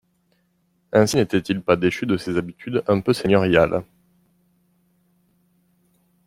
Ainsi 0.93 1.17
n'était-il 1.17 1.61
pas 1.61 1.75
déchu 1.75 2.07
de 2.07 2.17
ses 2.17 2.35
habitudes 2.37 2.81
un 2.87 3.01
peu 3.01 3.13
seigneuriales. 3.13 3.83